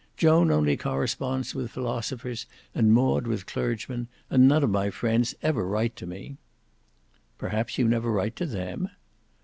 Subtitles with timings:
[0.17, 5.63] Joan only corresponds with philosophers and Maud with clergymen; and none of my friends ever
[5.63, 6.37] write to me."
[7.37, 8.89] "Perhaps you never write to them?"